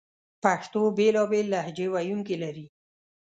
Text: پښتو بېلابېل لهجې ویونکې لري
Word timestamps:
پښتو 0.43 0.81
بېلابېل 0.97 1.45
لهجې 1.53 1.87
ویونکې 1.93 2.35
لري 2.43 2.65